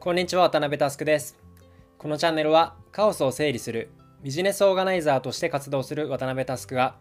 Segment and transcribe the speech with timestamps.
[0.00, 1.36] こんにちは渡辺佑です。
[1.98, 3.90] このチャンネルはカオスを整理する
[4.22, 6.94] ビジネスオーガナイザーとして活動する渡辺佑が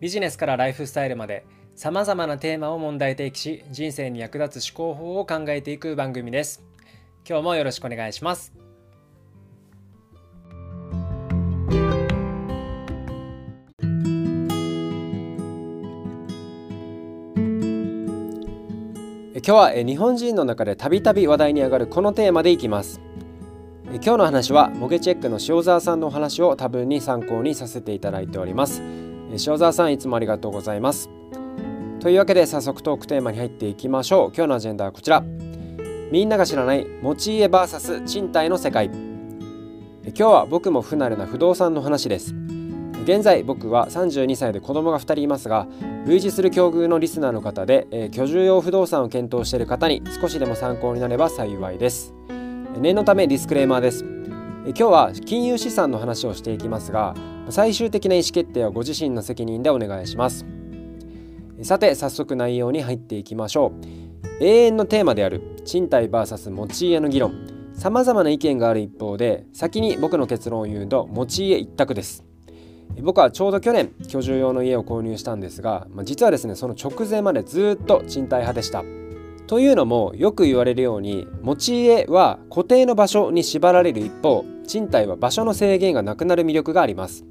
[0.00, 6.64] ビジネスからライフスタイルまでさまざまなテーマを問題提起し人生に役立つ思考法を考えていく番組です。
[7.24, 8.52] 今日もよろしくお願いします。
[19.42, 23.00] 今日は日本人の中でたびたび話題に上がるこのテーマでいきます。
[23.86, 28.82] 今日の話はモゲチェックの塩沢さんのお話を多分に参考にさせていただいております。
[29.30, 31.08] 塩沢さんいつもありがとうございます。
[32.00, 34.32] というわけで早速トークテーマに入っていきましょう。
[34.36, 35.24] 今日のアジェンダはこちら。
[36.12, 38.86] みんなが知らない持ち家 VS 賃貸の世界。
[38.86, 42.34] 今日は僕も不慣れな不動産の話です。
[43.02, 45.66] 現在僕は32歳で子供が2人いますが
[46.06, 52.14] 類似する境遇のリスナーの方で、えー、居住用不動産を検討している方に少しでも参考になれば幸いです。
[52.78, 54.04] 念のためディスクレーマーです。
[54.66, 57.14] 今日は金融資産の話をしていきますが
[57.48, 60.44] 最終的な意思決定はご自身の責任でお願いします。
[61.62, 63.72] さて早速内容に入っていきましょ
[64.40, 64.44] う。
[64.44, 67.32] 永遠のテーマである賃貸 VS 持ち家の議論。
[67.74, 72.29] 様々な意見がある一方で先に僕の結論を言うと持ち家一択です。
[73.02, 78.84] 僕はちょうど去年居住用の家を購入したんですが、まあ、実はですねその直前までずっと賃貸派でした。
[79.46, 87.24] というのもよく言われるように持ち家は固定の場所に縛られる一方賃貸は場所の制限がなくなる魅力があります、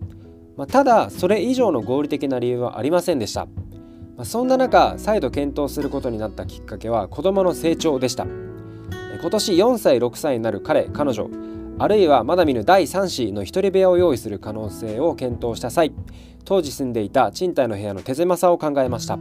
[0.57, 8.27] まあ、ただそれ以上の合理的な理由はありませんでした、まあ、そんな中再度検討することになったきっかけは子供の成長でした。
[9.21, 11.29] 今年4歳6歳になる彼彼女。
[11.81, 15.93] あるいはまだ見ぬ第3子の一人部屋を用意する可能性を検討した際
[16.43, 19.17] 当時住んでいた賃貸の部屋の手狭さを考えました。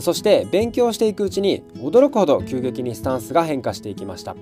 [0.00, 4.34] そして勉強していくうちに驚くほど急激にスタンスが変化していきました。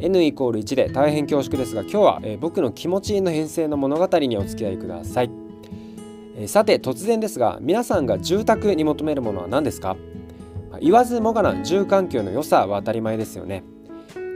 [0.00, 5.30] N イコール1で大変恐縮ですが今日は、え僕の気持ちの編成の物語にお付き合いください、
[6.36, 9.96] えさて突然ですが皆さんが住宅に求めるものは何ですか？
[10.80, 13.62] 言わずもがな住環境の良さは当たり前ですよね。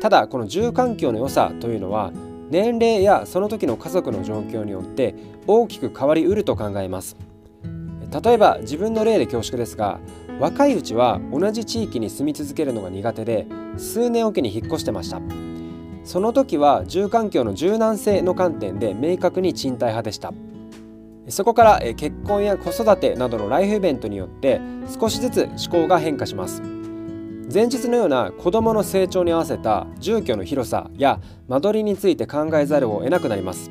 [0.00, 2.12] ただこの住環境の良さというのは
[2.50, 5.14] 年齢やその時の家族の状況によって
[5.46, 7.16] 大きく変わりうると考えます。
[8.24, 9.98] 例えば自分の例で恐縮ですが
[10.38, 13.46] 若いうちは同じ地域に住み続けるのが苦手で
[13.76, 15.20] 数年おきに引っ越してました。
[16.04, 20.32] その時は住環境の柔軟性の観点で明確に賃貸派でした。
[21.28, 24.60] そこから結婚や子育てなどのライフイベントによって
[25.00, 26.62] 少しずつ思考が変化します。
[27.52, 33.70] 前日のような子どもの成長に合わせた住居の広さや間取りについて考えざるを得なくなります。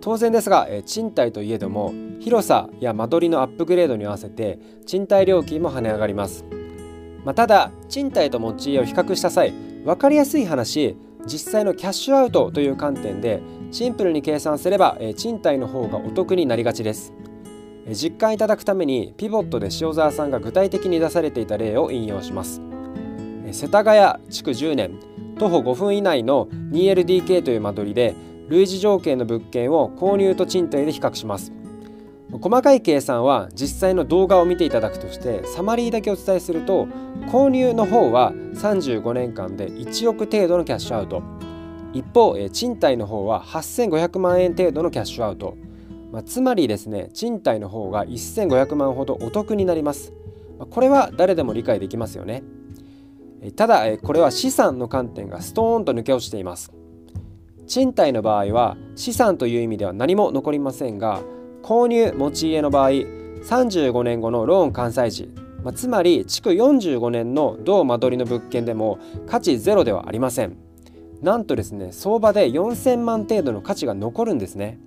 [0.00, 6.44] 当然ですが賃貸といえども広さや間取りのアップグレードに合わせて賃貸料金も跳ね上がります、
[7.24, 9.52] まあ、ただ賃貸と持ち家を比較した際
[9.84, 10.96] 分かりやすい話
[11.26, 13.40] 実際のキャッシュアウトという観点で
[13.72, 17.12] シンプルに計算すれば賃貸の方がお得になりがちです。
[17.92, 22.60] 実感いただくためにピボットで塩沢さんが具体的に出されていた例を引用します。
[23.52, 24.98] 世田谷築10年
[25.38, 28.14] 徒歩5分以内の 2LDK という間取りで
[28.48, 31.52] 類似条件の物件を購入と賃貸で比較します。
[32.30, 36.86] 細かい計算は実際の動画を見ていただくとしてサマリーだけお伝えすると
[37.28, 41.22] 購入の方は35年間で1億程度のキャッシュアウト。
[41.92, 45.56] 一方賃貸の方は8500万円程度のキャッシュアウト、
[46.12, 50.12] まあ、つまりですね賃貸の方が1500万ほどお得になります。
[50.70, 52.42] これは誰でも理解できますよね。
[53.52, 56.72] ただこれは資産の観点がストーンと抜け落ちています。
[57.66, 61.20] 賃貸の場合は資産という意味では何も残りませんが
[61.62, 65.32] 購入持ち家の場合35年後のローン完済時、
[65.64, 70.56] まあ、つまり築45年の同間取りの物件でも価値ゼロではありません。
[71.22, 74.78] なんとですね相場で4000万程度の価値が残るんですね。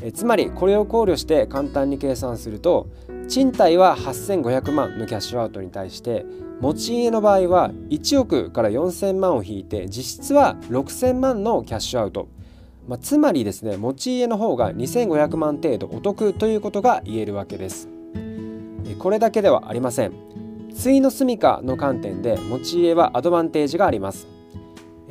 [0.00, 2.88] えつまりこれを考慮して簡単に計算すると
[3.28, 6.26] 賃貸は8500万のキャッシュアウトに対して
[6.64, 12.26] 持ち家の場合は1億から4000万を引いて実質は6000万のキャッシュアウト、
[12.88, 17.90] まあ、つまりですね持ち家の方が2500万程度お得ということが言えるわけです。
[18.98, 20.14] これだけではありません。
[20.82, 24.26] 対の住処の観点で持ち家はアドバンテージがあります。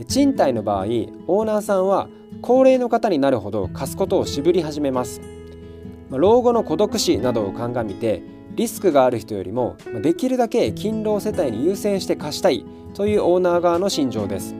[0.07, 2.09] 賃貸の場合オーナーさんは
[2.41, 5.21] 高齢の方になるほど貸すことを渋り始めます。
[6.09, 8.23] 老後の孤独死などを鑑みて
[8.55, 14.55] リスクがある人よりもできるだけ勤労世帯に優先して貸したいというオーナー側の心情です。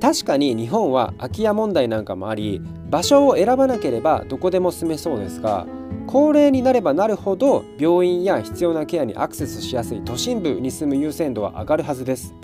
[0.00, 2.60] 確かに日本は空き家問題なんかもあり
[2.90, 5.66] 場所を選ばなければどこでも住めそうですが
[6.06, 12.34] 高齢になればなるほど病院や必要なケアにアクセスしやすい都心部に住む優先度は上がるはずです。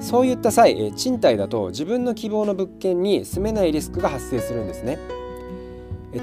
[0.00, 4.98] そういった際賃貸だと自分の希望の物件に住めないリスクが発生するんですね。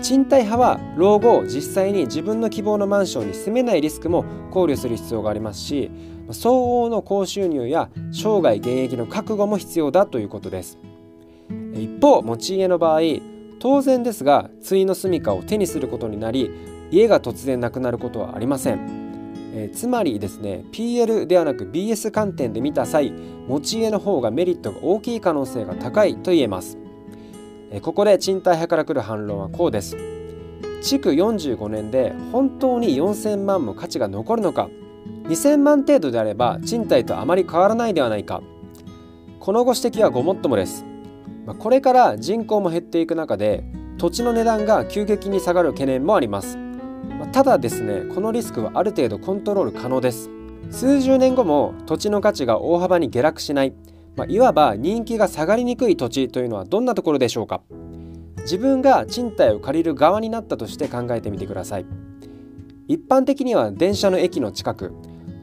[0.01, 5.91] 賃貸派は老後実際に自分の希望のマンションに住めないリスクも考慮する必要がありますし
[6.31, 10.79] 相応の高収入や生涯現役の覚悟も必要だということです。
[11.75, 13.01] 一方持ち家の場合
[13.59, 16.49] 当然ですが対の住処を手にすることになり
[16.89, 19.05] 家が突然なくなることはありません。
[19.53, 23.11] えつまりですね PL ではなく BS 観点で見た際
[23.47, 26.84] 持ち家の方がメリットが大きい可能性が高いと言えます。
[27.81, 29.97] ここで賃貸派から来る反論はこうです。
[30.81, 34.69] 築45年で本当に4000万も価値が残るのか。
[35.23, 38.41] 2000万程度であれば賃貸とあまり変わらないではないか。
[39.39, 40.85] このご指摘はごもっともです。
[41.59, 43.63] これから人口も減っていく中で
[43.97, 46.57] 土地の値段が急激に下がる懸念もあります。
[47.31, 50.29] ただですねこのリスクはある程度コントロール可能です。
[50.71, 53.73] 数十年後も土地の価値が大幅に下落しない。
[54.15, 57.61] まあ、いわば人気が下がりにくい土地というのはどんなところでしょうか？
[58.39, 61.85] 自分が賃貸を借りる側になったとして考えてみてください。
[62.87, 64.93] 一般的には電車の駅の近く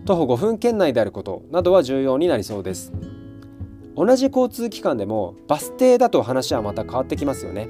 [0.05, 2.93] 徒歩5分圏内であることなどは重要になりそうです。
[3.95, 7.69] 同じ交通機関でもバス停だと話はまた変わってきますよね。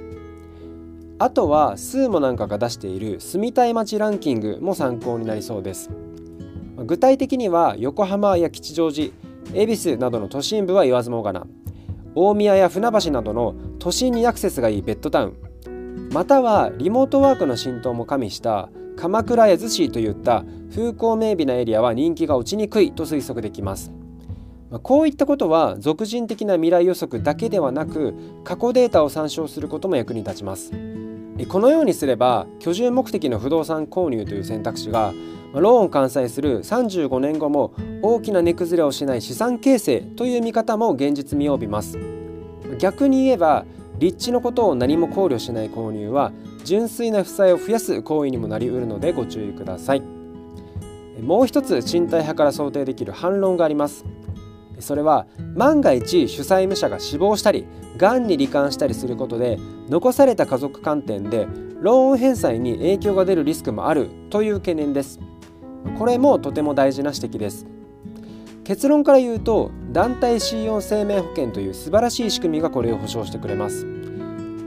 [1.18, 5.90] あとはスーモなんかが出している住みたい街ランキングも参考になりそうです。
[6.84, 9.12] 具体的には横浜や吉祥寺
[9.54, 11.46] 恵比寿などの都心部は言わずもがな。
[12.14, 16.10] 大宮や船橋などの都心にアクセスがいいベッドタウン。
[16.12, 23.92] またはリモートワークの浸透も加味した鎌倉や逗子といった風光明媚なエリアは人気が落ちにくいと推測できます。
[24.82, 30.72] こういったことは俗人的な未来予測だけではなく過去データを参照することも役に立ちます。
[31.48, 35.12] このようにすれば居住目的の不動産購入という選択肢が
[35.54, 41.98] ローンを完済する35年後も大きな値崩れをしない資産形成という見方も現実味を帯びます。
[42.78, 43.64] 逆に言えば
[43.98, 46.32] 立地のことを何も考慮しない購入は
[46.64, 50.02] 純粋な負債を増やす行為にもなりうるのでご注意ください。
[51.20, 54.04] もう一つ賃貸派から想定できる反論があります。
[54.80, 57.66] それは万が一主催務者が死亡したり
[57.96, 59.58] がんに罹患したりすることで
[59.88, 61.46] 残された家族観点で
[61.80, 65.20] ローン返済に影響が出るリスクもあるという懸念です。
[65.98, 67.66] これもとても大事な指摘です。
[68.64, 73.84] 結論から言うと団体 C4 生命保険という素晴らしい仕組みがこれを保証してくれます、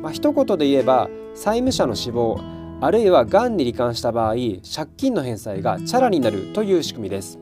[0.01, 2.39] まあ、一言で言えば債務者の死亡
[2.81, 7.39] あるいはがんに罹患した場合借金の返済がチャラになるという仕組みです。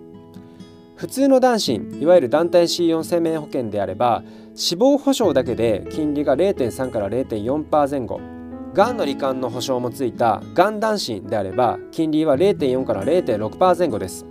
[0.95, 4.23] 普通の男子いわゆる団体 C4 生命保険であれば
[4.55, 8.32] 死亡保障だけで金利が0.3から0.4%前後。
[8.73, 14.25] がんの罹患の保証もついたがん男子であれば金利は0.4から0.6%前後です。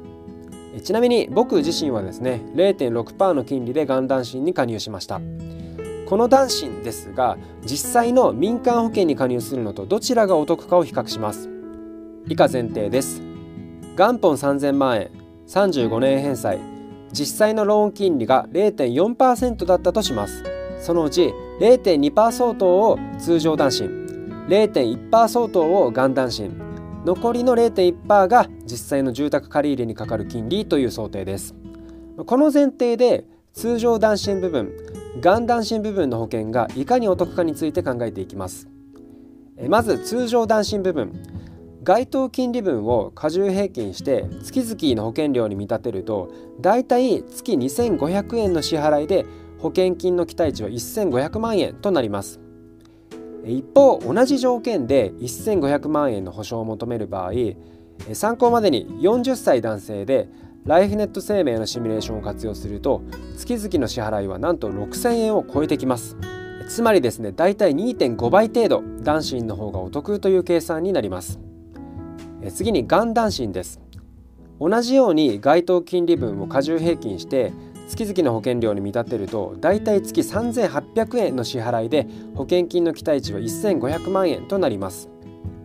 [0.82, 5.20] ちなみに僕自身はですね0.6%の金利でがん男子に加入しました。
[6.06, 11.48] この男子ですが実際の民間保険に加入するのとどちらがお得かを比較します。
[12.28, 13.22] 以下前提です。
[13.96, 15.10] 元本3000万円
[15.46, 16.58] 35年返済。
[17.12, 20.42] 実際のローン金利が0.4%だったとします。
[20.80, 24.01] そのうち0.2%相当を通常断信
[24.48, 26.60] 0.1%相当を元断信
[27.04, 31.54] 残りの0.1%が実際の住宅借入にかかる金利という想定です。
[32.26, 34.72] この前提で通常断信部分
[35.20, 38.68] 元断信部分の保険がいかにお得かについて考えていきます。
[39.68, 41.12] まず通常断信部分
[41.82, 49.26] 該当金利分を加重平均して月々の保険料に見立てるとだいたい月2500円の支払いで
[49.58, 52.40] 保険金の期待値は1500万円となります。
[53.44, 57.32] 一方同じ条件で1500万円の保証を求める場合
[58.12, 60.28] 参考までに40歳男性で
[60.64, 63.02] ライフネット生命のシミュレーションを活用すると
[63.36, 66.16] 月々の支払いはなんと6000円を超えてきます。
[66.68, 71.40] つまりですねだいたい2.5倍程度男子の方がお得という計算になります。
[72.50, 73.80] 次にがん断診です。
[74.60, 77.52] 同じように該当金利分を過重平均して
[77.92, 85.10] 月々の保険料に見立てるとだいたい月3800円の支払いで保険金の期待値は1500万円となります。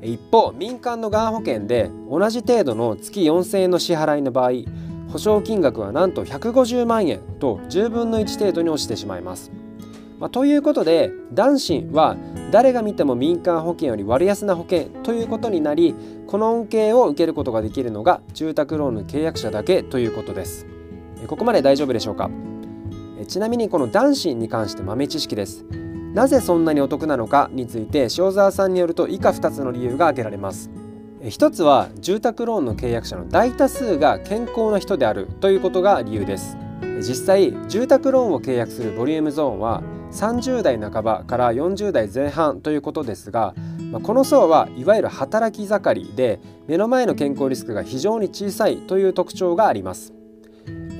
[0.02, 4.52] 一方民間のがん保険で同じ程度の月4000円の支払いの場合
[5.10, 9.52] 保証金額はなんと150万円と10分の1程度に落ちてしまいます。
[10.20, 12.18] まあ、ということで男子は
[12.52, 15.96] 誰が見ても民間保険より割安な保険ということになり
[16.28, 20.77] この恩恵を受けることができるのが住宅ローンの契約者だけということです。
[21.26, 22.30] ここまで大丈夫でしょうか？
[23.28, 25.66] ちなみにこの男子に関して豆知識です。
[26.14, 30.70] なぜそんなにお得なのかについて塩沢さんによると以下2つの理由が挙げられます。
[31.28, 36.58] 一つは住宅ローンの契約者の大多数が健康な人であるということが理由です。
[37.00, 43.54] 実際住宅ローンを契約するボリュームゾーンは30代半ばから40代前半ということですが
[44.04, 50.14] この層はいわゆる働き盛りで目の前の健康リスクが非常に小さいという特徴があります。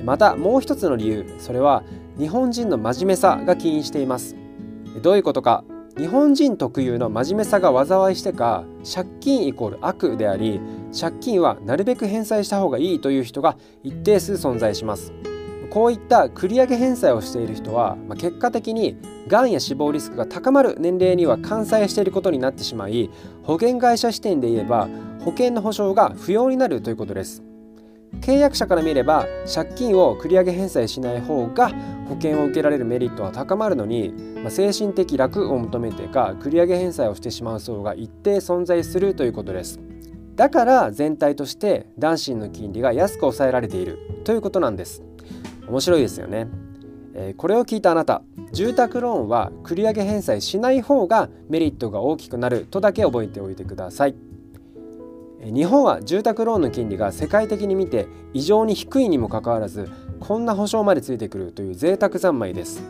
[0.08, 1.84] またもう一つの理由それは
[2.16, 4.36] 日本人の真面目さが起因しています。
[5.02, 5.64] どういうことか？
[5.98, 10.62] 日本人特有の真面目さが災いしてか借金イコール悪であり
[10.98, 15.12] 借金はなるべく返済した方がいいという人が一定数存在します。
[15.68, 18.96] こういった繰り上げ返済をしている人は、まあ、結果的に
[19.26, 23.10] がんや死亡リスクが高まる年齢には完済していることになってしまい
[23.42, 24.88] 保険会社視点で言えば
[25.20, 27.42] 保険の保証が不要になるということです。
[28.20, 31.70] 契約者から見れば借金を繰り上げ返済しない方が
[32.08, 34.12] 保険を受けられるメリットは高まるのに、
[34.42, 39.80] まあ、精神的楽を求めてか繰り上げ返済をしてしまう層が一定存在するということです。
[40.34, 45.02] だから全体として男子の金利が安く抑えられているということなんです。
[45.68, 46.48] 面白いですよね、
[47.14, 48.22] えー、これを聞いたあなた
[48.52, 54.27] 住宅ローンは繰り上げ返済しない方がメリットが大きくなるとだけ覚えておいてください。
[55.40, 62.82] 日本は住宅ローンの金利が世界的に見て異常に低いにもかかわらずこんな保証までついてくるという贅沢三昧です。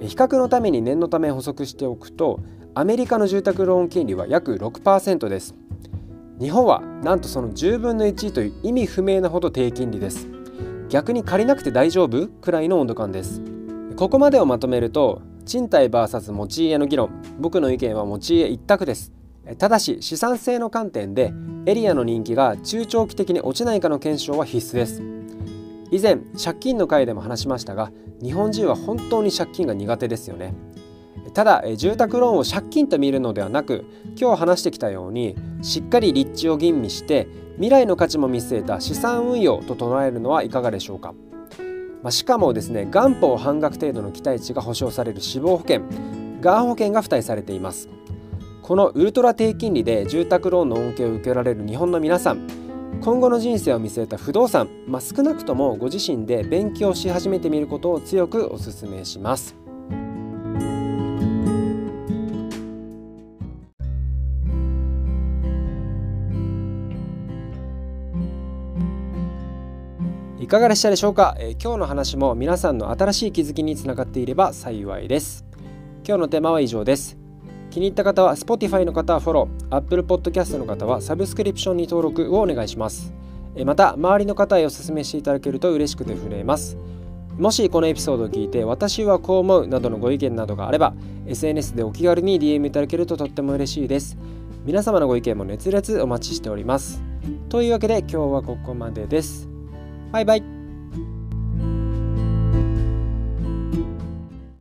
[0.00, 2.40] 比較のために念のため補足しておくと
[2.74, 5.54] アメリカの住宅ローン金利は約6%です。
[6.40, 10.28] 日本はなんとその10分の1という意味不明なほど低金利です。
[10.88, 13.42] 逆に借りなくて大丈夫くらいの温度感です。
[13.96, 17.10] ここまでをまとめると賃貸 VS 持ち家の議論。
[17.38, 19.17] 僕の意見は持ち家一択です。
[19.56, 21.32] ただし資産性の観点で
[21.66, 25.02] エリアの人気が中長期的に落ちないかの検証は必須です。
[25.90, 27.90] 以前借金の回でも話しましたが
[28.22, 30.54] 日本人は本当に借金が苦手ですよね。
[31.34, 33.84] ただ住宅ローンを借金と見るのではなく
[34.18, 41.12] 今日話してきたようにしっかり立地を吟味して未来の価値も見据えた資産運用と捉えるのはいかがでしょうか、
[42.02, 45.82] まあ、しかもですね元本半額程度の期待値が保証される死亡保険
[46.40, 47.88] がん保険が付帯されています。
[48.68, 52.46] このウルトラ低金利で住宅ローンの恩恵を受けられる日本の皆さん
[53.00, 59.56] 今後の人生を見据えた不動産、まあ、少なくともご自身で勉強し始めてみることを強くお勧めします。
[70.38, 75.46] いかがでしたでしょうか、えー、今日の話も皆さんの新しい気づきにつながっていれば幸いです。
[76.06, 77.17] 今日のテーマは以上です。
[77.78, 83.12] 気に入った方は Spotify の方はフォロー、Apple Podcast の方はサブスクリプションに登録をお願いします。
[83.64, 86.76] また、周りの方へお勧めしていただけると嬉しくて震えます。
[87.38, 90.92] もしこのエピソードを聞いて私はこう思うなどのご意見などがあれば
[91.28, 94.18] SNS でお気軽に DM いただけるととっても嬉しいです。
[94.64, 97.00] 皆様のご意見も熱烈お待ちしております。
[97.48, 99.48] というわけで今日はここまでです。
[100.10, 100.57] バイバイ。